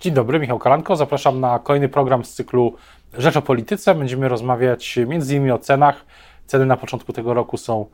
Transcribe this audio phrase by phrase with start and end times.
[0.00, 0.96] Dzień dobry, Michał Kalanko.
[0.96, 2.76] Zapraszam na kolejny program z cyklu
[3.14, 3.94] Rzecz o Polityce.
[3.94, 6.04] Będziemy rozmawiać między innymi o cenach.
[6.46, 7.86] Ceny na początku tego roku są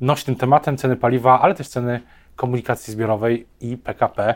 [0.00, 2.00] nośnym tematem, ceny paliwa, ale też ceny
[2.36, 4.34] komunikacji zbiorowej i PKP.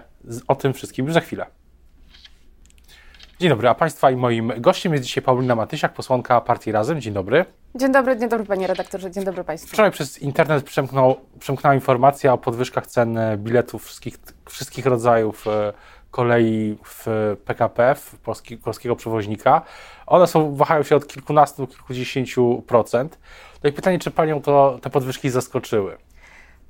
[0.48, 1.46] O tym wszystkim już za chwilę.
[3.40, 7.00] Dzień dobry, a Państwa i moim gościem jest dzisiaj Paulina Matysiak, posłanka Partii Razem.
[7.00, 7.44] Dzień dobry.
[7.74, 9.72] Dzień dobry, dzień dobry panie redaktorze, dzień dobry państwu.
[9.72, 14.18] Wczoraj przez internet przemknął, przemknęła informacja o podwyżkach cen biletów wszystkich,
[14.48, 15.72] wszystkich rodzajów e,
[16.12, 17.06] kolei w
[17.44, 19.62] PKP, w polski, polskiego przewoźnika.
[20.06, 23.18] One są, wahają się od kilkunastu do kilkudziesięciu procent.
[23.64, 25.96] No i pytanie, czy Panią to te podwyżki zaskoczyły?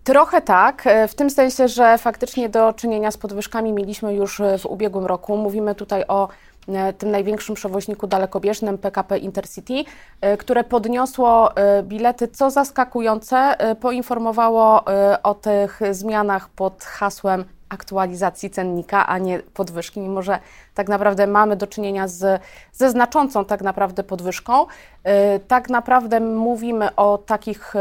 [0.04, 4.66] Trochę tak, e, w tym sensie, że faktycznie do czynienia z podwyżkami mieliśmy już w
[4.66, 5.36] ubiegłym roku.
[5.36, 6.28] Mówimy tutaj o
[6.68, 9.84] e, tym największym przewoźniku dalekobieżnym PKP Intercity,
[10.20, 11.50] e, które podniosło
[11.82, 14.84] bilety, co zaskakujące, poinformowało
[15.22, 20.38] o tych zmianach pod hasłem aktualizacji cennika, a nie podwyżki, mimo że
[20.74, 24.62] tak naprawdę mamy do czynienia z, ze znaczącą tak naprawdę podwyżką.
[24.66, 27.78] Y, tak naprawdę mówimy o takich y,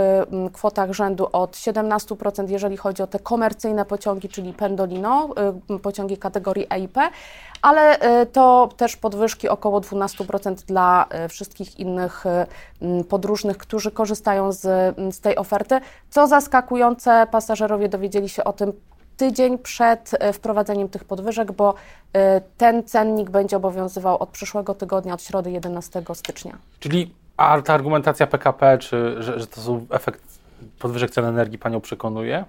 [0.53, 5.29] kwotach rzędu od 17%, jeżeli chodzi o te komercyjne pociągi, czyli Pendolino,
[5.75, 6.97] y, pociągi kategorii EIP,
[7.61, 7.99] ale
[8.31, 12.23] to też podwyżki około 12% dla wszystkich innych
[13.09, 15.79] podróżnych, którzy korzystają z, z tej oferty.
[16.09, 18.73] Co zaskakujące, pasażerowie dowiedzieli się o tym
[19.21, 21.73] tydzień przed e, wprowadzeniem tych podwyżek, bo
[22.13, 26.57] e, ten cennik będzie obowiązywał od przyszłego tygodnia, od środy 11 stycznia.
[26.79, 30.23] Czyli a ta argumentacja PKP, czy, że, że to są efekt
[30.79, 32.45] podwyżek cen energii Panią przekonuje?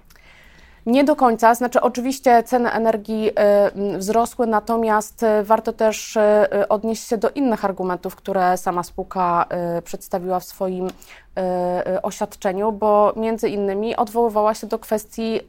[0.85, 3.31] Nie do końca, znaczy oczywiście ceny energii
[3.95, 9.45] y, wzrosły, natomiast y, warto też y, odnieść się do innych argumentów, które sama spółka
[9.83, 10.87] przedstawiła w swoim
[12.03, 15.39] oświadczeniu, bo między innymi odwoływała się do kwestii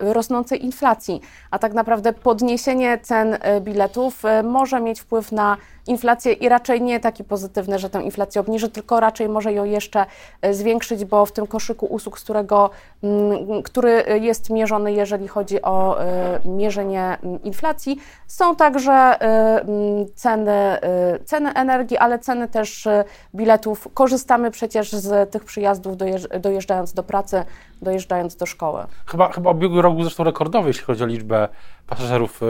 [0.00, 5.56] rosnącej inflacji, a tak naprawdę podniesienie cen biletów może mieć wpływ na
[5.90, 10.06] inflację i raczej nie taki pozytywny, że tę inflację obniży, tylko raczej może ją jeszcze
[10.42, 12.70] e, zwiększyć, bo w tym koszyku usług, z którego,
[13.02, 19.16] mm, który jest mierzony, jeżeli chodzi o e, mierzenie mm, inflacji, są także e,
[19.60, 20.78] mm, ceny,
[21.24, 22.88] ceny energii, ale ceny też
[23.34, 23.88] biletów.
[23.94, 25.96] Korzystamy przecież z tych przyjazdów
[26.40, 27.44] dojeżdżając do pracy,
[27.82, 28.82] dojeżdżając do szkoły.
[29.06, 31.48] Chyba, chyba ubiegły rok był zresztą rekordowy, jeśli chodzi o liczbę
[31.86, 32.40] pasażerów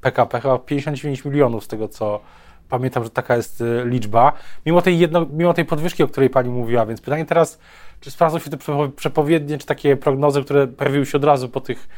[0.00, 2.20] PKP, chyba 59 milionów z tego, co
[2.68, 4.32] pamiętam, że taka jest y, liczba,
[4.66, 6.86] mimo tej, jedno, mimo tej podwyżki, o której Pani mówiła.
[6.86, 7.58] Więc pytanie teraz,
[8.00, 8.58] czy sprawdzą się te
[8.96, 11.88] przepowiednie, czy takie prognozy, które pojawiły się od razu po tych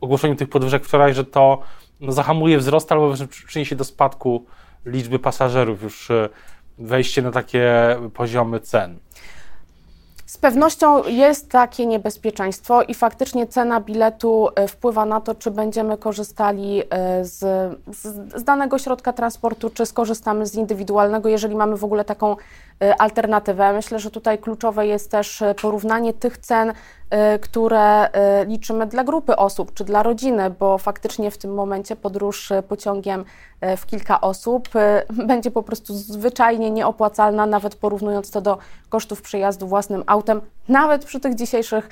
[0.00, 1.62] ogłoszeniu tych podwyżek wczoraj, że to
[2.00, 3.14] no, zahamuje wzrost albo
[3.46, 4.46] przyniesie do spadku
[4.86, 6.28] liczby pasażerów, już y,
[6.78, 8.98] wejście na takie poziomy cen.
[10.28, 15.98] Z pewnością jest takie niebezpieczeństwo i faktycznie cena biletu e, wpływa na to, czy będziemy
[15.98, 17.38] korzystali e, z,
[18.36, 22.36] z, danego środka transportu, czy skorzystamy z indywidualnego, jeżeli mamy w ogóle taką
[22.82, 23.72] e, alternatywę.
[23.72, 26.72] Myślę, że tutaj kluczowe jest też porównanie tych cen
[27.40, 28.08] które
[28.42, 32.62] y, liczymy dla grupy osób czy dla rodziny, bo faktycznie w tym momencie podróż y,
[32.62, 33.24] pociągiem
[33.76, 34.68] w kilka osób
[35.26, 38.58] będzie po prostu zwyczajnie nieopłacalna, nawet porównując to do
[38.88, 41.88] kosztów przejazdu własnym autem, nawet przy tych dzisiejszych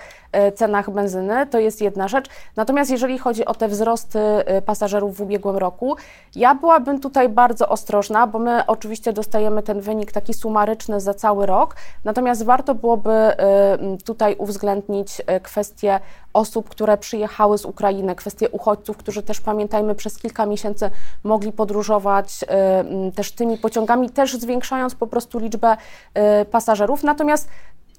[0.55, 1.47] cenach benzyny.
[1.47, 2.27] To jest jedna rzecz.
[2.57, 4.19] Natomiast jeżeli chodzi o te wzrosty
[4.67, 5.97] pasażerów w ubiegłym roku,
[6.35, 11.47] ja byłabym tutaj bardzo ostrożna, bo my oczywiście dostajemy ten wynik taki sumaryczny za cały
[11.47, 13.13] rok, natomiast warto byłoby
[14.05, 16.01] tutaj uwzględnić E, kwestie
[16.33, 20.91] osób, które przyjechały z Ukrainy, kwestie uchodźców, którzy też pamiętajmy przez kilka miesięcy
[21.25, 25.77] mogli podróżować e, też tymi pociągami, też zwiększając po prostu liczbę
[26.15, 27.03] e, pasażerów.
[27.03, 27.49] Natomiast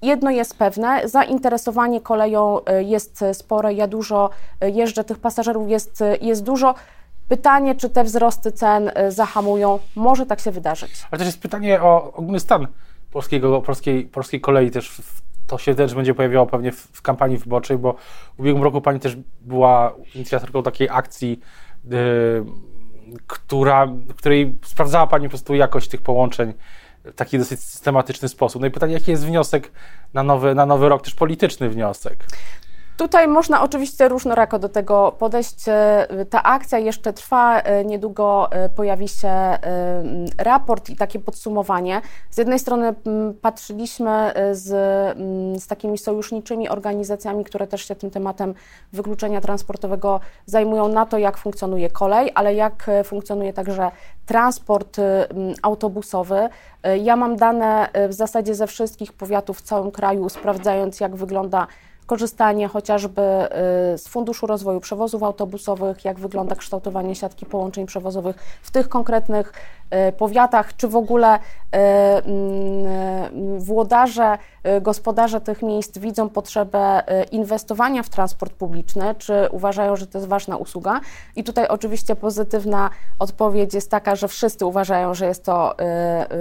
[0.01, 4.29] Jedno jest pewne, zainteresowanie koleją jest spore, ja dużo
[4.61, 6.75] jeżdżę, tych pasażerów jest, jest dużo.
[7.27, 10.91] Pytanie, czy te wzrosty cen zahamują, może tak się wydarzyć.
[11.11, 12.67] Ale też jest pytanie o ogólny stan
[13.11, 15.01] polskiego, polskiej, polskiej kolei też
[15.47, 17.95] to się też będzie pojawiało pewnie w, w, kampanii wyborczej, bo
[18.37, 21.39] w ubiegłym roku pani też była inicjatorką takiej akcji,
[21.85, 22.45] yy,
[23.27, 23.87] która,
[24.17, 26.53] której sprawdzała pani po prostu jakość tych połączeń
[27.15, 28.61] taki dosyć systematyczny sposób.
[28.61, 29.71] No i pytanie, jaki jest wniosek
[30.13, 32.25] na nowy, na nowy rok, też polityczny wniosek?
[32.97, 35.65] Tutaj można oczywiście różnorako do tego podejść.
[36.29, 39.59] Ta akcja jeszcze trwa, niedługo e, pojawi się e,
[40.37, 42.01] raport i takie podsumowanie.
[42.29, 42.95] Z jednej strony
[43.41, 44.67] patrzyliśmy e, z,
[45.63, 48.53] z takimi sojuszniczymi organizacjami, które też się tym tematem
[48.93, 53.91] wykluczenia transportowego zajmują na to, jak funkcjonuje kolej, ale jak funkcjonuje także
[54.25, 54.97] transport
[55.61, 56.49] autobusowy.
[57.01, 61.67] Ja mam dane w zasadzie ze wszystkich powiatów w całym kraju, sprawdzając jak wygląda
[62.07, 63.21] korzystanie chociażby
[63.97, 69.53] z Funduszu Rozwoju Przewozów Autobusowych, jak wygląda kształtowanie siatki połączeń przewozowych w tych konkretnych
[70.17, 71.39] powiatach, czy w ogóle
[71.71, 74.37] mm, włodarze,
[74.81, 80.57] gospodarze tych miejsc widzą potrzebę inwestowania w transport publiczny, czy uważają, że to jest ważna
[80.57, 80.99] usługa.
[81.35, 82.89] I tutaj oczywiście pozytywna
[83.19, 85.75] odpowiedź jest taka, że wszyscy uważają, że jest to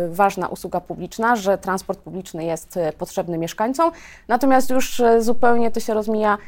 [0.08, 3.90] ważna usługa publiczna, że transport publiczny jest potrzebny mieszkańcom.
[4.28, 6.38] Natomiast już zupełnie to się rozmija,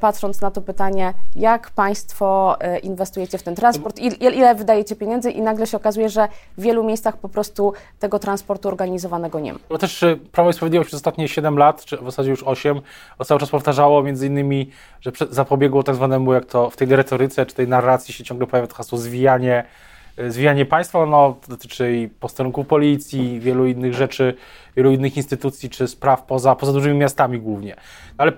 [0.00, 5.66] patrząc na to pytanie, jak Państwo inwestujecie w ten transport, ile wydajecie pieniędzy i nagle
[5.66, 6.28] się okazuje, że
[6.58, 9.58] w wielu miejscach po prostu tego transportu organizowanego nie ma.
[9.68, 12.80] Bo też y, Prawo i Sprawiedliwość przez ostatnie 7 lat, czy w zasadzie już 8,
[13.24, 14.70] cały czas powtarzało między innymi,
[15.00, 18.66] że zapobiegło tak zwanemu, jak to w tej retoryce, czy tej narracji się ciągle pojawia
[18.66, 19.93] to hasło zwijanie, y,
[20.28, 24.34] zwijanie państwa, no to dotyczy i posterunków policji, wielu innych rzeczy,
[24.76, 27.76] wielu innych instytucji, czy spraw poza, poza dużymi miastami głównie.
[28.18, 28.32] Ale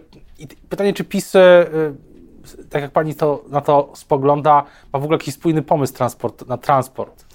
[0.68, 1.40] pytanie, czy PiS y,
[2.70, 6.58] tak jak pani to, na to spogląda, ma w ogóle jakiś spójny pomysł transport, na
[6.58, 7.25] transport?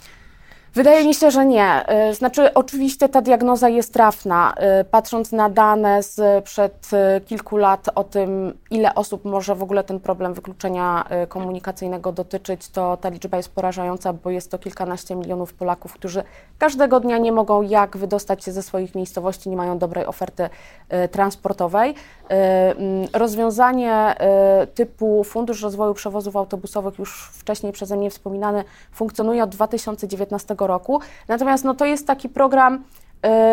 [0.74, 1.86] Wydaje mi się, że nie.
[2.10, 4.54] Y, znaczy, oczywiście ta diagnoza jest trafna.
[4.82, 9.84] Y, patrząc na dane sprzed y, kilku lat o tym, ile osób może w ogóle
[9.84, 15.54] ten problem wykluczenia komunikacyjnego dotyczyć, to ta liczba jest porażająca, bo jest to kilkanaście milionów
[15.54, 16.24] Polaków, którzy
[16.58, 20.50] każdego dnia nie mogą jak wydostać się ze swoich miejscowości, nie mają dobrej oferty
[21.12, 21.96] transportowej.
[22.28, 24.16] Mm, rozwiązanie
[24.76, 31.02] typu Fundusz Rozwoju Przewozów Autobusowych, już wcześniej przeze mnie wspominany, funkcjonuje od 2019 roku.
[31.28, 32.84] Natomiast no, to jest taki program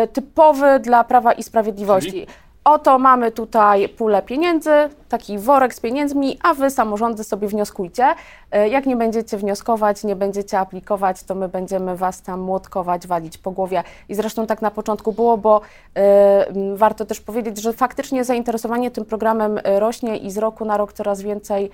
[0.03, 2.11] y, typowy dla Prawa i Sprawiedliwości.
[2.11, 2.27] Czyli?
[2.63, 4.71] Oto mamy tutaj pulę pieniędzy,
[5.09, 8.15] taki worek z pieniędzmi, a wy samorządy sobie wnioskujcie.
[8.51, 13.37] E, jak nie będziecie wnioskować, nie będziecie aplikować, to my będziemy was tam młotkować, walić
[13.37, 13.83] po głowie.
[14.09, 19.05] I zresztą tak na początku było, bo y, warto też powiedzieć, że faktycznie zainteresowanie tym
[19.05, 21.69] programem e, rośnie i z roku na rok coraz więcej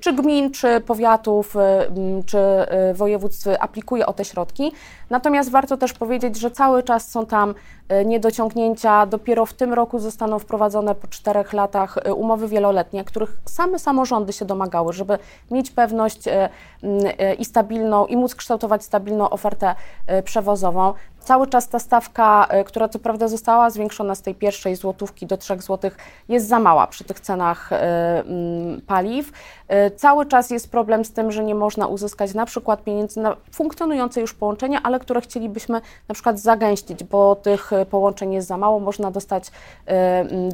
[0.00, 1.54] czy gmin, czy powiatów,
[2.26, 2.38] czy
[2.94, 4.72] województw aplikuje o te środki.
[5.10, 7.54] Natomiast warto też powiedzieć, że cały czas są tam
[8.04, 9.06] niedociągnięcia.
[9.06, 14.44] Dopiero w tym roku zostaną wprowadzone po czterech latach umowy wieloletnie, których same samorządy się
[14.44, 15.18] domagały, żeby
[15.50, 16.48] mieć pewność e,
[16.82, 19.74] e, i stabilną, i móc kształtować stabilną ofertę
[20.06, 20.94] e, przewozową.
[21.26, 25.58] Cały czas ta stawka, która co prawda została zwiększona z tej pierwszej złotówki do 3
[25.58, 25.96] złotych,
[26.28, 27.70] jest za mała przy tych cenach
[28.86, 29.32] paliw.
[29.96, 34.20] Cały czas jest problem z tym, że nie można uzyskać na przykład pieniędzy na funkcjonujące
[34.20, 38.80] już połączenia, ale które chcielibyśmy na przykład zagęścić, bo tych połączeń jest za mało.
[38.80, 39.50] Można dostać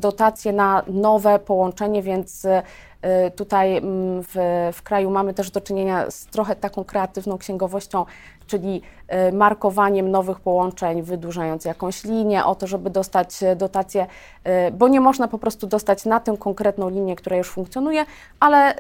[0.01, 2.47] dotacje na nowe połączenie, więc
[3.37, 4.35] tutaj mm, w,
[4.73, 8.05] w kraju mamy też do czynienia z trochę taką kreatywną księgowością,
[8.47, 8.83] czyli
[9.33, 10.62] markowaniem nowych połączeń,
[11.03, 14.07] wydłużając jakąś linię, o to, żeby dostać y, dotację,
[14.73, 18.05] bo nie można po prostu dostać na tę konkretną linię, która już funkcjonuje,
[18.41, 18.75] ale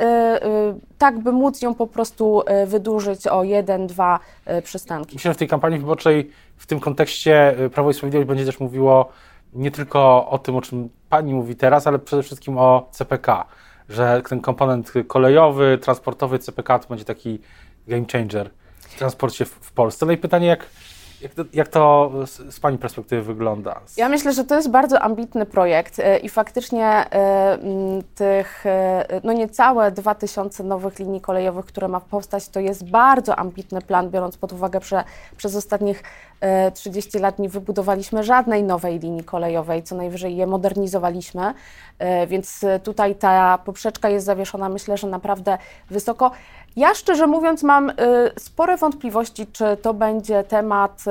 [0.98, 4.20] tak, by móc ją po prostu wydłużyć o jeden, dwa
[4.62, 5.16] przystanki.
[5.16, 9.08] Myślę, że w tej kampanii wyborczej w tym kontekście Prawo i Sprawiedliwość będzie też mówiło
[9.52, 13.46] nie tylko o tym, o czym Pani mówi teraz, ale przede wszystkim o CPK
[13.88, 17.38] że ten komponent kolejowy, transportowy CPK to będzie taki
[17.88, 18.50] game changer
[18.80, 20.06] w transporcie w, w Polsce.
[20.06, 20.66] No i pytanie, jak,
[21.22, 23.80] jak to, jak to z, z, Pani perspektywy wygląda?
[23.96, 27.58] Ja myślę, że to jest bardzo ambitny projekt e, i faktycznie e,
[28.14, 33.82] tych e, no niecałe 2000 nowych linii kolejowych, które ma powstać, to jest bardzo ambitny
[33.82, 35.04] plan, biorąc pod uwagę, że
[35.36, 36.02] przez ostatnich
[36.74, 41.54] 30 lat nie wybudowaliśmy żadnej nowej linii kolejowej, co najwyżej je modernizowaliśmy,
[42.26, 45.58] więc tutaj ta poprzeczka jest zawieszona, myślę, że naprawdę
[45.90, 46.30] wysoko.
[46.76, 47.94] Ja szczerze mówiąc mam y,
[48.38, 51.04] spore wątpliwości, czy to będzie temat,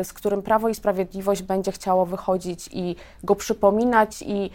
[0.00, 4.50] y, z którym Prawo i Sprawiedliwość będzie chciało wychodzić i go przypominać i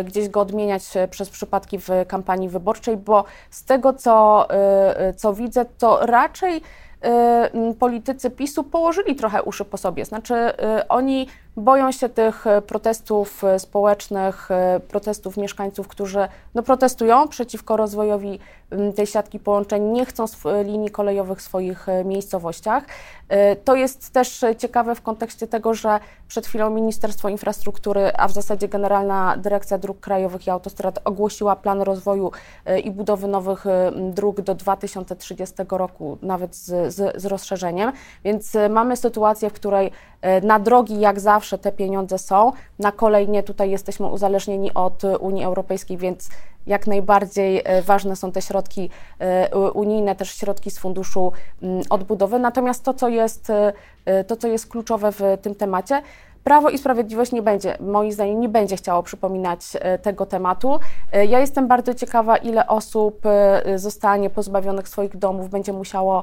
[0.00, 4.48] y, gdzieś go odmieniać przez przypadki w kampanii wyborczej, bo z tego co,
[5.16, 6.62] co widzę, to raczej
[7.78, 10.04] politycy PiSu położyli trochę uszy po sobie.
[10.04, 10.34] Znaczy,
[10.88, 14.48] oni boją się tych protestów społecznych,
[14.88, 18.38] protestów mieszkańców, którzy no, protestują przeciwko rozwojowi
[18.96, 20.24] tej siatki połączeń, nie chcą
[20.64, 22.84] linii kolejowych w swoich e, miejscowościach.
[23.28, 28.32] E, to jest też ciekawe w kontekście tego, że przed chwilą Ministerstwo Infrastruktury, a w
[28.32, 32.32] zasadzie Generalna Dyrekcja Dróg Krajowych i Autostrad ogłosiła plan rozwoju
[32.64, 33.64] e, i budowy nowych
[34.10, 37.92] dróg do 2030 roku, nawet z, z, z rozszerzeniem.
[38.24, 39.90] Więc mamy sytuację, w której
[40.42, 45.44] na drogi jak zawsze te pieniądze są, na kolej nie, tutaj jesteśmy uzależnieni od Unii
[45.44, 46.28] Europejskiej, więc
[46.66, 52.38] jak najbardziej e, ważne są te środki e, unijne, też środki z funduszu mm, odbudowy.
[52.38, 53.50] Natomiast to, co jest,
[54.04, 56.02] e, to, co jest kluczowe w tym temacie,
[56.44, 60.80] Prawo i Sprawiedliwość nie będzie, moim zdaniem, nie będzie chciało przypominać e, tego tematu.
[61.12, 66.22] E, ja jestem bardzo ciekawa, ile osób e, zostanie pozbawionych swoich domów, będzie musiało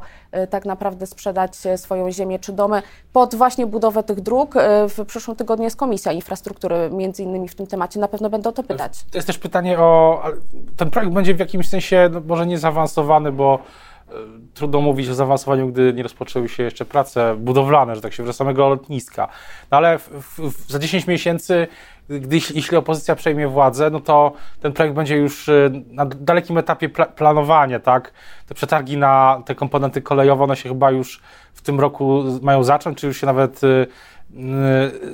[0.49, 2.81] tak naprawdę sprzedać swoją ziemię czy domy
[3.13, 4.55] pod właśnie budowę tych dróg.
[4.89, 7.99] W przyszłym tygodniu jest Komisja Infrastruktury, między innymi w tym temacie.
[7.99, 9.03] Na pewno będę o to pytać.
[9.11, 10.21] To jest też pytanie o.
[10.77, 13.59] Ten projekt będzie w jakimś sensie no, może nie zaawansowany, bo
[14.53, 18.37] trudno mówić o zaawansowaniu, gdy nie rozpoczęły się jeszcze prace budowlane, że tak się wyrażę,
[18.37, 19.27] samego lotniska.
[19.71, 21.67] No ale w, w, za 10 miesięcy,
[22.09, 26.89] gdy, jeśli opozycja przejmie władzę, no to ten projekt będzie już y, na dalekim etapie
[26.89, 28.13] pla planowania, tak?
[28.47, 31.21] Te przetargi na te komponenty kolejowe, one się chyba już
[31.53, 33.87] w tym roku mają zacząć, czy już się nawet Y,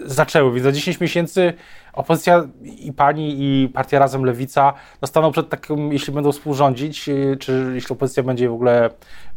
[0.06, 0.52] zaczęły.
[0.52, 1.54] Więc za 10 miesięcy
[1.94, 4.74] opozycja i pani, i partia Razem Lewica
[5.06, 8.90] staną przed takim, jeśli będą współrządzić, y, czy jeśli opozycja będzie w ogóle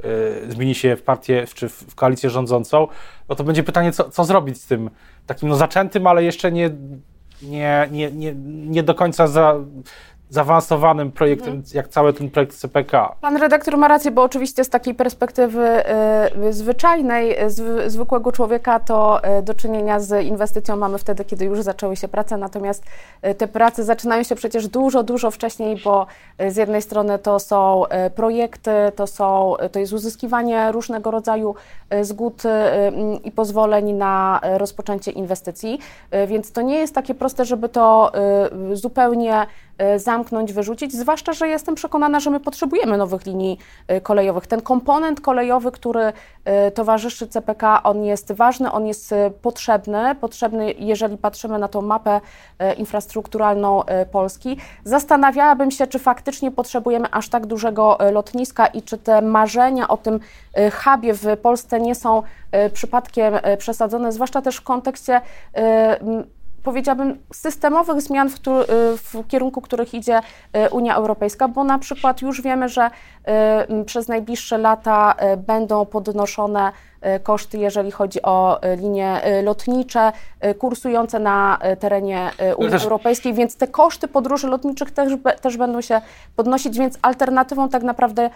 [0.04, 2.88] y, zmieni się w partię, czy w koalicję rządzącą,
[3.28, 4.90] no to będzie pytanie, co, co zrobić z tym
[5.26, 6.70] takim no zaczętym, ale jeszcze nie,
[7.42, 9.54] nie, nie, nie, nie do końca za,
[10.30, 11.64] zaawansowanym projektem, mhm.
[11.74, 13.16] jak cały ten projekt CPK.
[13.20, 15.82] Pan redaktor ma rację, bo oczywiście z takiej perspektywy
[16.48, 21.60] y, zwyczajnej, z, zwykłego człowieka, to y, do czynienia z inwestycją mamy wtedy, kiedy już
[21.60, 22.84] zaczęły się prace, natomiast
[23.26, 26.06] y, te prace zaczynają się przecież dużo, dużo wcześniej, bo
[26.48, 27.82] z jednej strony to są
[28.14, 31.54] projekty, to, są, to jest uzyskiwanie różnego rodzaju
[32.02, 32.42] zgód
[33.24, 35.78] i pozwoleń na rozpoczęcie inwestycji,
[36.26, 38.12] więc to nie jest takie proste, żeby to
[38.72, 39.46] zupełnie
[39.96, 43.58] zamknąć, wyrzucić, zwłaszcza, że jestem przekonana, że my potrzebujemy nowych linii
[43.88, 44.46] e, kolejowych.
[44.46, 46.12] Ten komponent kolejowy, który
[46.44, 52.20] e, towarzyszy CPK, on jest ważny, on jest potrzebny, potrzebny, jeżeli patrzymy na tą mapę
[52.76, 53.82] infrastrukturalną
[54.12, 54.56] Polski.
[54.84, 60.20] Zastanawiałabym się, czy faktycznie potrzebujemy aż tak dużego lotniska i czy te marzenia o tym
[60.72, 62.22] hubie w Polsce nie są
[62.72, 65.20] przypadkiem przesadzone, zwłaszcza też w kontekście
[66.62, 68.38] powiedziałabym, systemowych zmian, w, y,
[68.96, 72.90] w, kierunku których idzie y, Unia Europejska, bo na przykład już wiemy, że
[73.80, 75.14] y, przez najbliższe lata
[75.46, 76.72] będą podnoszone
[77.22, 80.12] koszty, jeżeli chodzi o linie lotnicze
[80.58, 82.82] kursujące na terenie Unii też...
[82.82, 86.00] Europejskiej, więc te koszty podróży lotniczych też, też będą się
[86.36, 88.30] podnosić, więc alternatywą tak naprawdę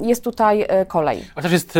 [0.00, 1.24] jest tutaj kolej.
[1.34, 1.78] A też jest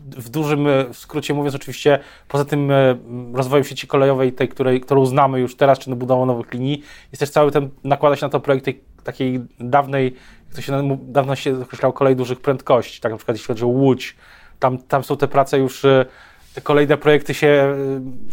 [0.00, 2.98] w dużym e, skrócie mówiąc, oczywiście poza tym e,
[3.32, 7.30] rozwojem sieci kolejowej, tej, której, którą znamy już teraz, czy budową nowych linii, jest też
[7.30, 10.14] cały ten, nakłada się na to projekt tej takiej dawnej,
[10.56, 14.16] jak się dawno się określało, kolej dużych prędkości, tak na przykład jeśli chodzi o Łódź,
[14.58, 16.06] tam, tam są te prace już e,
[16.54, 17.74] te kolejne projekty się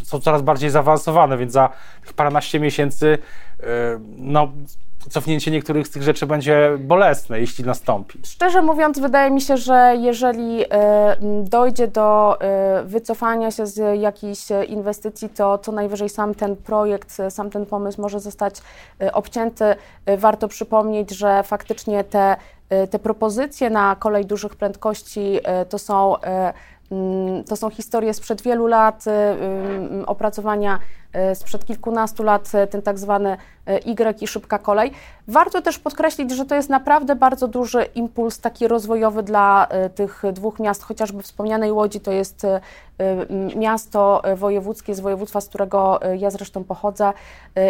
[0.04, 1.70] są coraz bardziej zaawansowane, więc za
[2.02, 3.18] tych paranaście miesięcy
[4.18, 4.52] no,
[5.10, 8.20] cofnięcie niektórych z tych rzeczy będzie bolesne, jeśli nastąpi.
[8.26, 12.38] Szczerze mówiąc, wydaje mi się, że jeżeli e, dojdzie do
[12.84, 18.20] wycofania się z jakiejś inwestycji, to co najwyżej sam ten projekt, sam ten pomysł może
[18.20, 18.62] zostać
[19.14, 19.76] obcięty.
[20.18, 22.36] Warto przypomnieć, że faktycznie te,
[22.90, 26.16] te propozycje na kolej dużych prędkości to są
[27.50, 29.12] to są historie sprzed wielu lat, y,
[30.02, 30.80] y, opracowania
[31.34, 33.38] sprzed kilkunastu lat, ten tak zwany
[33.86, 34.92] Y i szybka kolej.
[35.28, 40.60] Warto też podkreślić, że to jest naprawdę bardzo duży impuls taki rozwojowy dla tych dwóch
[40.60, 42.48] miast, chociażby wspomnianej Łodzi to jest
[43.56, 47.14] miasto wojewódzkie z województwa, z którego ja zresztą pochodzę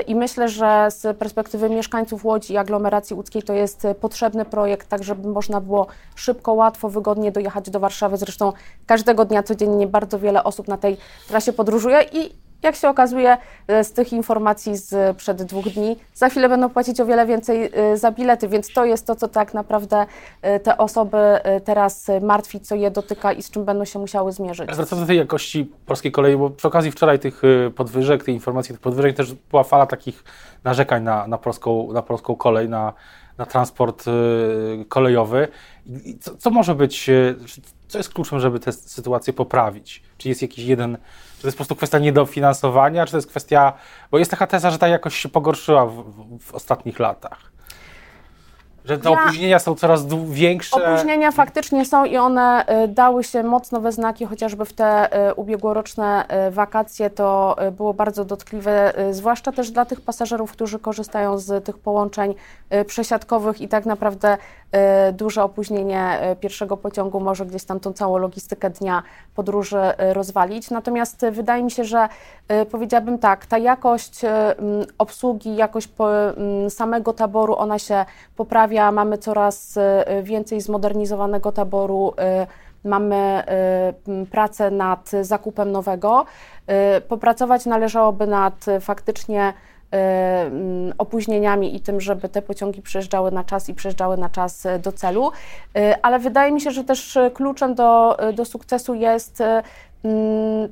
[0.07, 5.03] i myślę, że z perspektywy mieszkańców Łodzi i aglomeracji łódzkiej to jest potrzebny projekt, tak
[5.03, 8.17] żeby można było szybko, łatwo, wygodnie dojechać do Warszawy.
[8.17, 8.53] Zresztą
[8.85, 10.97] każdego dnia codziennie bardzo wiele osób na tej
[11.27, 16.29] trasie podróżuje i jak się okazuje e, z tych informacji z przed dwóch dni, za
[16.29, 19.53] chwilę będą płacić o wiele więcej e, za bilety, więc to jest to, co tak
[19.53, 20.05] naprawdę
[20.41, 21.17] e, te osoby
[21.65, 24.65] teraz martwi, co je dotyka i z czym będą się musiały zmierzyć.
[24.65, 27.41] Wracając do tej jakości polskiej kolei, bo przy okazji wczoraj tych
[27.75, 30.23] podwyżek, tej informacji tych podwyżek też była fala takich
[30.63, 32.93] narzekań na, na, polską, na polską kolej, na,
[33.37, 34.05] na transport
[34.89, 35.47] kolejowy.
[36.19, 37.09] Co, co może być,
[37.87, 40.03] co jest kluczem, żeby tę sytuację poprawić?
[40.17, 40.97] Czy jest jakiś jeden
[41.35, 43.73] czy to jest po prostu kwestia niedofinansowania, czy to jest kwestia,
[44.11, 46.03] bo jest taka teza, że ta jakość się pogorszyła w,
[46.39, 47.54] w ostatnich latach.
[48.85, 50.93] Że te ja, opóźnienia są coraz większe.
[50.93, 55.33] Opóźnienia faktycznie są i one y, dały się mocno we znaki, chociażby w te y,
[55.33, 61.65] ubiegłoroczne y, wakacje to było bardzo dotkliwe, zwłaszcza też dla tych pasażerów, którzy korzystają z
[61.65, 62.35] tych połączeń
[62.87, 64.37] przesiadkowych i tak naprawdę
[65.13, 69.03] duże opóźnienie pierwszego pociągu może gdzieś tam tą całą logistykę dnia
[69.35, 70.71] podróży rozwalić.
[70.71, 72.09] Natomiast wydaje mi się, że
[72.71, 74.21] powiedziałabym tak, ta jakość
[74.97, 75.89] obsługi, jakość
[76.69, 78.05] samego taboru, ona się
[78.35, 79.79] poprawia mamy coraz
[80.23, 82.13] więcej zmodernizowanego taboru,
[82.83, 83.43] mamy
[84.31, 86.25] pracę nad zakupem nowego.
[87.07, 89.53] Popracować należałoby nad faktycznie
[90.97, 95.31] opóźnieniami i tym, żeby te pociągi przyjeżdżały na czas i przyjeżdżały na czas do celu.
[96.01, 99.43] Ale wydaje mi się, że też kluczem do, do sukcesu jest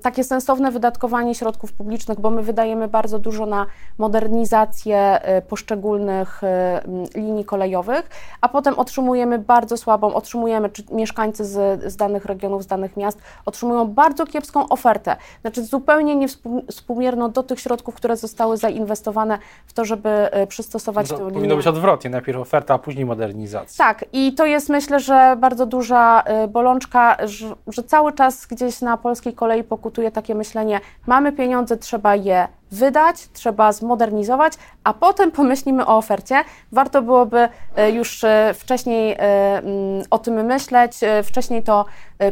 [0.01, 3.65] takie sensowne wydatkowanie środków publicznych, bo my wydajemy bardzo dużo na
[3.97, 8.09] modernizację y, poszczególnych y, mm, linii kolejowych,
[8.41, 13.21] a potem otrzymujemy bardzo słabą, otrzymujemy, czy mieszkańcy z, z danych regionów, z danych miast
[13.45, 19.85] otrzymują bardzo kiepską ofertę, znaczy zupełnie niewspółmierną do tych środków, które zostały zainwestowane w to,
[19.85, 21.35] żeby y, przystosować no, tę linię.
[21.35, 23.85] Powinno być odwrotnie, najpierw oferta, a później modernizacja.
[23.85, 28.97] Tak i to jest myślę, że bardzo duża bolączka, że, że cały czas gdzieś na
[28.97, 34.53] polskim polskiej kolei pokutuje takie myślenie: mamy pieniądze, trzeba je wydać, trzeba zmodernizować,
[34.83, 36.43] a potem pomyślimy o ofercie.
[36.71, 41.85] Warto byłoby e, już e, wcześniej e, mm, o tym myśleć, wcześniej to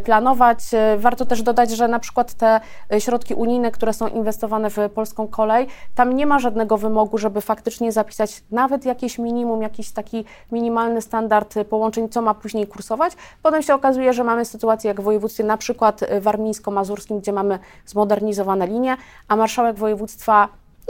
[0.06, 0.60] planować.
[0.98, 2.60] Warto też dodać, że na przykład te
[3.00, 7.92] środki unijne, które są inwestowane w polską kolej, tam nie ma żadnego wymogu, żeby faktycznie
[7.92, 13.14] zapisać nawet jakieś minimum, jakiś taki minimalny standard połączeń, co ma później kursować.
[13.44, 18.68] Potem się okazuje, że mamy sytuację jak w województwie na przykład warmińsko-mazurskim, gdzie mamy zmodernizowane
[18.68, 20.31] linie, a marszałek województwa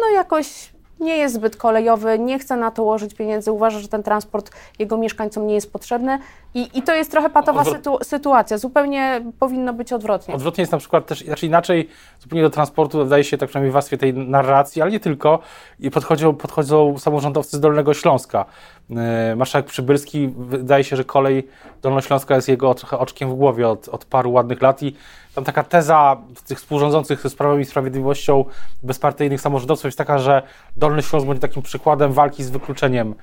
[0.01, 0.71] no jakoś
[1.01, 4.97] nie jest zbyt kolejowy, nie chce na to łożyć pieniędzy, uważa, że ten transport jego
[4.97, 6.19] mieszkańcom nie jest potrzebny
[6.53, 8.57] i, i to jest trochę patowa sytu sytuacja.
[8.57, 10.33] Zupełnie powinno być odwrotnie.
[10.33, 13.73] Odwrotnie jest na przykład też, znaczy inaczej zupełnie do transportu wydaje się tak przynajmniej w
[13.73, 15.39] warstwie tej narracji, ale nie tylko,
[15.79, 18.45] i podchodzą, podchodzą samorządowcy z Dolnego Śląska.
[18.91, 21.47] Yy, marszałek Przybylski, wydaje się, że kolej
[21.81, 24.95] Dolnośląska jest jego trochę oczkiem w głowie od, od paru ładnych lat i
[25.35, 26.17] tam taka teza
[26.47, 28.45] tych współrządzących z Prawem i Sprawiedliwością
[28.83, 30.41] bezpartyjnych samorządowców jest taka, że
[30.77, 33.15] Dolny Śląsk będzie takim przykładem walki z wykluczeniem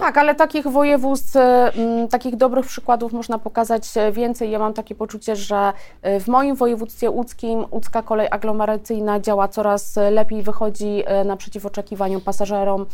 [0.00, 4.50] Tak, ale takich województw, mm, takich dobrych przykładów można pokazać e, więcej.
[4.50, 9.98] Ja mam takie poczucie, że e, w moim województwie łódzkim łódzka kolej aglomeracyjna działa coraz
[10.10, 12.86] lepiej, wychodzi e, naprzeciw oczekiwaniom pasażerom.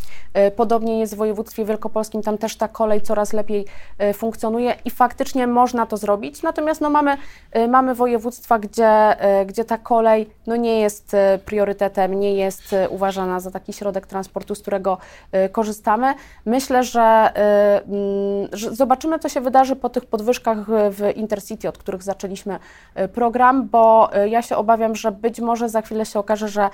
[0.56, 3.66] Podobnie jest w województwie wielkopolskim, tam też ta kolej coraz lepiej
[4.14, 6.42] funkcjonuje i faktycznie można to zrobić.
[6.42, 7.16] Natomiast no, mamy,
[7.68, 13.72] mamy województwa, gdzie, gdzie ta kolej no, nie jest priorytetem, nie jest uważana za taki
[13.72, 14.98] środek transportu, z którego
[15.52, 16.14] korzystamy.
[16.50, 21.78] Myślę, że, y, mm, że, zobaczymy, co się wydarzy po tych podwyżkach w Intercity, od
[21.78, 22.58] których zaczęliśmy
[22.98, 26.70] y, program, bo y, ja się obawiam, że być może za chwilę się okaże, że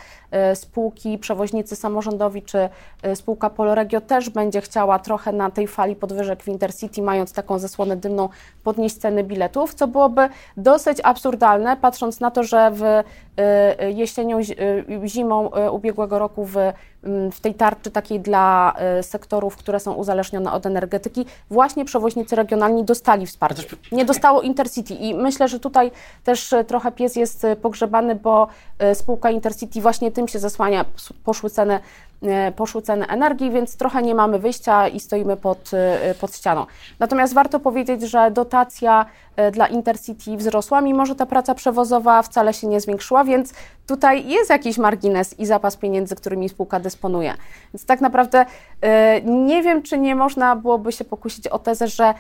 [0.55, 2.69] spółki, przewoźnicy samorządowi czy
[3.15, 7.97] spółka Poloregio też będzie chciała trochę na tej fali podwyżek w Intercity, mając taką zasłonę
[7.97, 8.29] dymną,
[8.65, 12.83] podnieść ceny biletów, co byłoby dosyć absurdalne, patrząc na to, że w
[13.95, 14.39] jesienią,
[15.05, 16.57] zimą ubiegłego roku w
[17.33, 22.85] w tej tarczy takiej dla e, sektorów, które są uzależnione od energetyki, właśnie przewoźnicy regionalni
[22.85, 23.63] dostali wsparcie.
[23.93, 25.91] Nie dostało Intercity i myślę, że tutaj
[26.25, 28.49] też e, trochę pies jest e, pogrzebany, bo
[28.95, 30.85] spółka Intercity właśnie tym się zasłania,
[31.25, 31.81] poszły ceny
[32.57, 35.71] poszły ceny energii, więc trochę nie mamy wyjścia i stoimy pod,
[36.21, 36.67] pod ścianą.
[36.99, 39.07] Natomiast warto powiedzieć, że dotacja
[39.53, 43.53] dla Intercity wzrosła, mimo że ta praca przewozowa wcale się nie zwiększyła, więc
[43.87, 47.35] tutaj jest jakiś margines i zapas pieniędzy, którymi spółka dysponuje.
[47.75, 48.47] Więc tak naprawdę
[48.81, 52.15] e, nie wiem, czy nie można byłoby się pokusić o tezę, że e,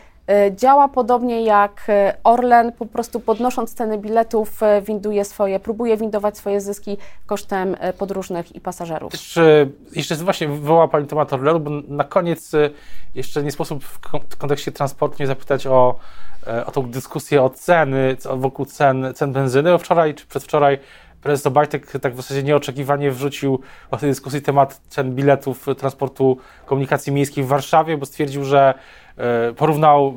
[0.57, 6.61] działa podobnie jak e, Orlen, po prostu podnosząc ceny biletów, winduje swoje, próbuje windować swoje
[6.61, 9.13] zyski kosztem podróżnych i pasażerów.
[9.13, 12.53] Jeszcze, jeszcze właśnie wywołała Pani temat Orlenu, bo na koniec
[13.15, 13.85] jeszcze nie sposób
[14.31, 15.99] w kontekście transportu nie zapytać o,
[16.67, 19.79] o tą dyskusję o ceny, wokół cen, cen benzyny.
[19.79, 20.79] Wczoraj czy przedwczoraj
[21.27, 23.61] prezes Obajtek tak w zasadzie nieoczekiwanie wrzucił
[23.93, 26.37] w tej dyskusji temat cen biletów transportu
[26.67, 28.75] komunikacji miejskiej w Warszawie, bo stwierdził, że
[29.17, 30.15] e, porównał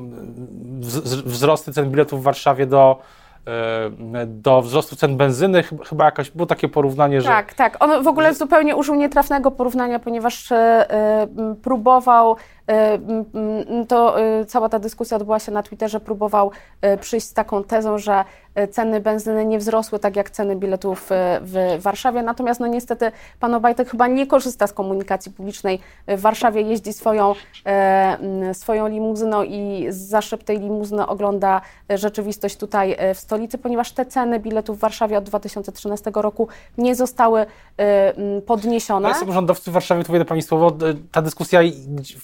[1.26, 3.02] wzrosty cen biletów w Warszawie do
[3.48, 7.28] e, do wzrostu cen benzyny, chyba jakaś, było takie porównanie, że...
[7.28, 7.78] Tak, tak.
[7.84, 11.28] On w ogóle zupełnie użył nietrafnego porównania, ponieważ e,
[11.64, 12.36] próbował
[13.88, 14.16] to
[14.48, 16.52] cała ta dyskusja odbyła się na Twitterze, próbował
[17.00, 18.26] przyjść z taką tezą, że
[18.60, 22.24] E, ceny benzyny nie wzrosły tak jak ceny biletów e, w Warszawie.
[22.24, 25.80] Natomiast no niestety pan Obajtek chyba nie korzysta z komunikacji publicznej.
[26.08, 32.98] W Warszawie jeździ swoją, e, swoją limuzyną i za szyb tej limuzyny ogląda rzeczywistość tutaj
[33.16, 37.46] w stolicy, ponieważ te ceny biletów w Warszawie od 2013 roku nie zostały
[38.46, 39.08] podniesione.
[39.08, 40.78] Ale samorządowcy w Warszawie, tu wejdę Pani słowo,
[41.12, 41.62] ta dyskusja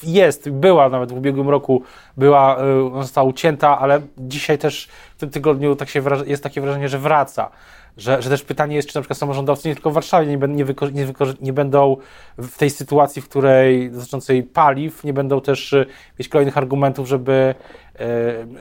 [0.03, 1.83] jest, była nawet w ubiegłym roku,
[2.17, 2.57] była,
[3.01, 7.51] została ucięta, ale dzisiaj też w tym tygodniu tak się jest takie wrażenie, że wraca.
[7.97, 10.65] Że, że też pytanie jest, czy na przykład samorządowcy nie tylko w Warszawie nie, nie,
[10.93, 11.05] nie,
[11.41, 11.97] nie będą
[12.37, 15.85] w tej sytuacji, w której dotyczącej paliw, nie będą też y,
[16.19, 17.55] mieć kolejnych argumentów, żeby,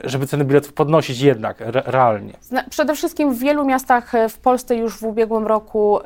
[0.03, 2.33] y, żeby ceny biletów podnosić jednak re, realnie.
[2.69, 5.99] Przede wszystkim w wielu miastach y, w Polsce już w ubiegłym roku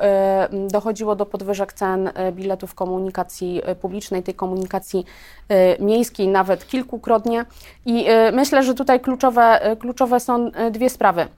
[0.70, 5.04] dochodziło do podwyżek cen biletów komunikacji publicznej, tej komunikacji
[5.80, 7.44] miejskiej nawet kilkukrotnie
[7.86, 11.28] i myślę, że tutaj kluczowe, kluczowe są dwie sprawy.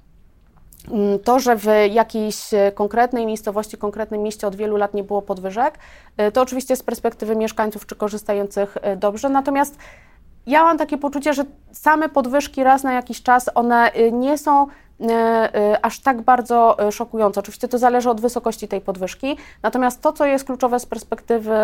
[0.90, 5.22] Mm, to, że w jakiejś e, konkretnej miejscowości, konkretnym mieście od wielu lat nie było
[5.22, 5.78] podwyżek,
[6.16, 9.28] e, to oczywiście z perspektywy mieszkańców czy korzystających e, dobrze.
[9.28, 9.78] Natomiast
[10.46, 14.66] ja mam takie poczucie, że same podwyżki raz na jakiś czas, one nie są
[15.82, 17.40] aż tak bardzo e, szokujące.
[17.40, 21.56] Oczywiście to zależy od wysokości tej podwyżki, natomiast to, co jest kluczowe z perspektywy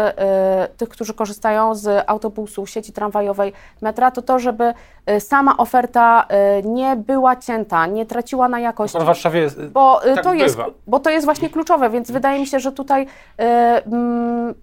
[0.77, 4.75] tych, którzy korzystają z autobusu, sieci tramwajowej, metra, to to, żeby
[5.19, 6.27] sama oferta
[6.65, 8.99] nie była cięta, nie traciła na jakości.
[8.99, 12.47] W Warszawie jest, bo, tak to jest, bo to jest właśnie kluczowe, więc wydaje mi
[12.47, 13.07] się, że tutaj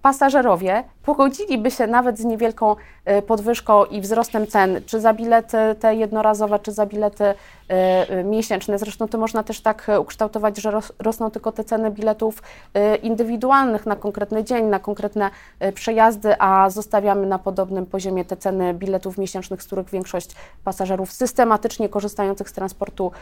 [0.02, 2.76] pasażerowie pogodziliby się nawet z niewielką
[3.26, 7.34] podwyżką i wzrostem cen, czy za bilety te jednorazowe, czy za bilety
[8.24, 12.42] miesięczne, Zresztą to można też tak e, ukształtować, że rosną tylko te ceny biletów
[12.74, 18.36] e, indywidualnych na konkretny dzień, na konkretne e, przejazdy, a zostawiamy na podobnym poziomie te
[18.36, 20.30] ceny biletów miesięcznych, z których większość
[20.64, 23.12] pasażerów systematycznie korzystających z transportu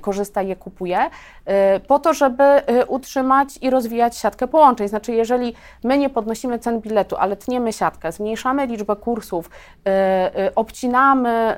[0.00, 0.98] korzysta je kupuje,
[1.86, 2.44] po to, żeby
[2.88, 4.88] utrzymać i rozwijać siatkę połączeń.
[4.88, 9.50] Znaczy, jeżeli my nie podnosimy cen biletu, ale tniemy siatkę, zmniejszamy liczbę kursów,
[10.54, 11.56] obcinamy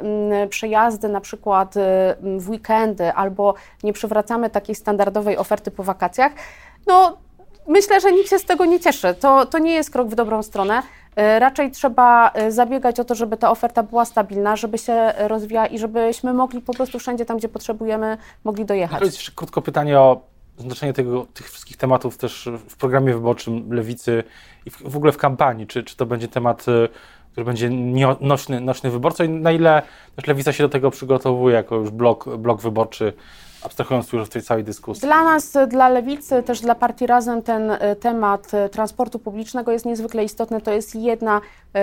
[0.50, 1.74] przejazdy na przykład
[2.38, 6.32] w weekend, weekendy albo nie przywracamy takiej standardowej oferty po wakacjach,
[6.86, 7.16] no
[7.66, 9.14] myślę, że nikt się z tego nie cieszy.
[9.14, 10.82] To, to nie jest krok w dobrą stronę.
[11.38, 16.34] Raczej trzeba zabiegać o to, żeby ta oferta była stabilna, żeby się rozwijała i żebyśmy
[16.34, 19.00] mogli po prostu wszędzie tam, gdzie potrzebujemy, mogli dojechać.
[19.00, 20.20] Jest jeszcze krótko pytanie o
[20.58, 24.24] znaczenie tego, tych wszystkich tematów też w programie wyborczym Lewicy
[24.66, 25.66] i w, w ogóle w kampanii.
[25.66, 26.88] Czy, czy to będzie temat e,
[27.36, 27.70] który będzie
[28.20, 29.82] nośny, nośny wyborca i na ile
[30.16, 33.12] też Lewica się do tego przygotowuje jako już blok, blok wyborczy,
[33.62, 35.00] abstrahując już od tej całej dyskusji.
[35.00, 39.86] Dla nas, dla Lewicy, też dla Partii Razem ten e, temat e, transportu publicznego jest
[39.86, 40.60] niezwykle istotny.
[40.60, 41.40] To jest jedna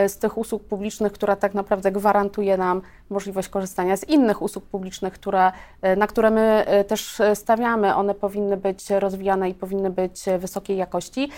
[0.08, 5.14] z tych usług publicznych, która tak naprawdę gwarantuje nam możliwość korzystania z innych usług publicznych,
[5.14, 5.52] które,
[5.98, 7.96] na które my też stawiamy.
[7.96, 11.30] One powinny być rozwijane i powinny być wysokiej jakości.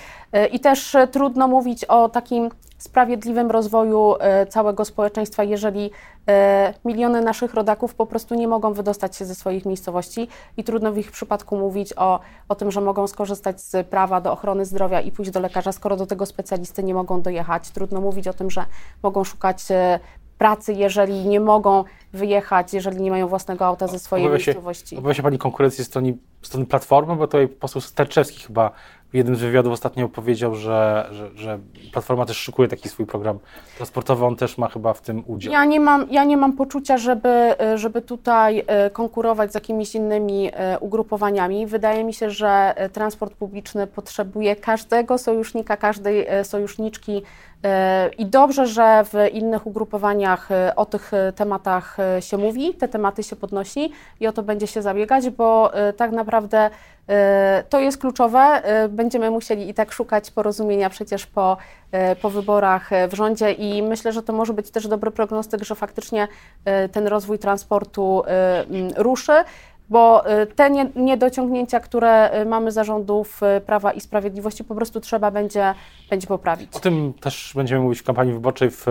[0.52, 5.92] I też trudno mówić o takim sprawiedliwym rozwoju e, całego społeczeństwa, jeżeli
[6.28, 10.92] e, miliony naszych rodaków po prostu nie mogą wydostać się ze swoich miejscowości i trudno
[10.92, 15.02] w ich przypadku mówić o, o tym, że mogą skorzystać z prawa do ochrony zdrowia
[15.02, 17.70] i pójść do lekarza, skoro do tego specjalisty nie mogą dojechać.
[17.70, 18.66] Trudno mówić o tym, że
[19.04, 20.00] mogą szukać e,
[20.38, 21.84] pracy, jeżeli nie mogą
[22.16, 24.98] wyjechać, jeżeli nie mają własnego auta ze swojej obawia miejscowości.
[24.98, 28.72] Obawia się Pani konkurencji ze strony, strony Platformy, bo tutaj poseł Sterczewski chyba
[29.16, 31.60] w jednym z wywiadów ostatnio powiedział, że, że, że,
[31.94, 33.40] Platforma też szykuje taki swój program
[33.76, 35.54] transportowy, on też ma chyba w tym udział.
[35.54, 40.50] Ja nie mam, ja nie mam poczucia, żeby, żeby tutaj e, konkurować z jakimiś innymi
[40.54, 41.68] e, ugrupowaniami.
[41.68, 47.22] Wydaje mi się, że e, transport publiczny potrzebuje każdego sojusznika, każdej sojuszniczki
[48.18, 53.92] i dobrze, że w innych ugrupowaniach o tych tematach się mówi, te tematy się podnosi
[54.20, 56.70] i o to będzie się zabiegać, bo tak naprawdę
[57.70, 58.62] to jest kluczowe.
[58.90, 61.58] Będziemy musieli i tak szukać porozumienia przecież po,
[62.22, 66.28] po wyborach w rządzie i myślę, że to może być też dobry prognostyk, że faktycznie
[66.92, 68.24] ten rozwój transportu
[68.96, 69.34] ruszy
[69.90, 75.32] bo y, te niedociągnięcia, które y, mamy zarządów y, Prawa i Sprawiedliwości, po prostu trzeba
[75.32, 75.74] będzie,
[76.10, 76.76] będzie poprawić.
[76.76, 78.86] O tym też będziemy mówić w kampanii wyborczej, w,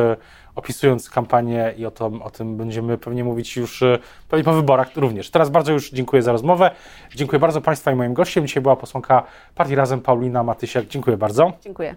[0.55, 3.85] opisując kampanię i o, to, o tym będziemy pewnie mówić już
[4.29, 5.31] pewnie po wyborach również.
[5.31, 6.71] Teraz bardzo już dziękuję za rozmowę.
[7.15, 8.47] Dziękuję bardzo Państwa i moim gościem.
[8.47, 9.23] Dzisiaj była posłanka
[9.55, 10.87] Partii Razem Paulina Matysiak.
[10.87, 11.53] Dziękuję bardzo.
[11.61, 11.95] Dziękuję.